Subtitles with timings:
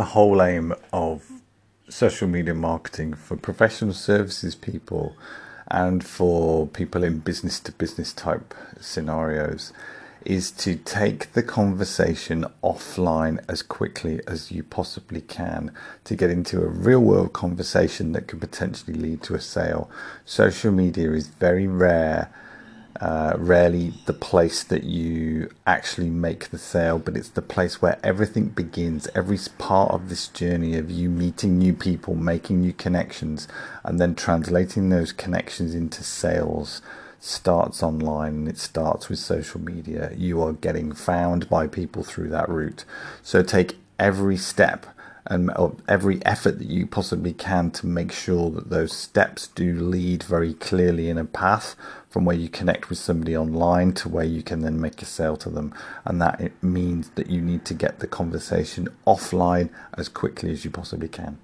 [0.00, 1.30] the whole aim of
[1.90, 5.14] social media marketing for professional services people
[5.70, 9.74] and for people in business to business type scenarios
[10.24, 15.70] is to take the conversation offline as quickly as you possibly can
[16.04, 19.90] to get into a real world conversation that could potentially lead to a sale.
[20.24, 22.32] Social media is very rare
[23.00, 27.98] uh, rarely the place that you actually make the sale, but it's the place where
[28.02, 29.08] everything begins.
[29.14, 33.48] Every part of this journey of you meeting new people, making new connections,
[33.84, 36.82] and then translating those connections into sales
[37.20, 40.10] starts online and it starts with social media.
[40.16, 42.84] You are getting found by people through that route.
[43.22, 44.86] So take every step
[45.26, 45.50] and
[45.88, 50.54] every effort that you possibly can to make sure that those steps do lead very
[50.54, 51.76] clearly in a path
[52.08, 55.36] from where you connect with somebody online to where you can then make a sale
[55.36, 55.72] to them.
[56.04, 60.64] And that it means that you need to get the conversation offline as quickly as
[60.64, 61.38] you possibly can.